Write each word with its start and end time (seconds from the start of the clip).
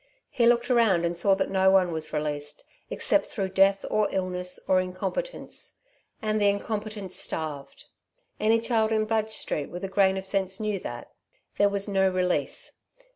He 0.31 0.47
looked 0.47 0.71
around 0.71 1.05
and 1.05 1.15
saw 1.15 1.35
that 1.35 1.51
no 1.51 1.69
one 1.69 1.91
was 1.91 2.11
released, 2.11 2.63
except 2.89 3.27
through 3.27 3.49
death 3.49 3.85
or 3.87 4.09
illness 4.11 4.59
or 4.67 4.79
incompetence. 4.81 5.73
And 6.23 6.41
the 6.41 6.49
incompetent 6.49 7.11
starved. 7.11 7.85
Any 8.39 8.59
child 8.59 8.91
in 8.91 9.05
Budge 9.05 9.29
Street 9.29 9.69
with 9.69 9.83
a 9.83 9.87
grain 9.89 10.17
of 10.17 10.25
sense 10.25 10.59
knew 10.59 10.79
that. 10.79 11.11
There 11.59 11.69
was 11.69 11.87
no 11.87 12.09
release. 12.09 12.79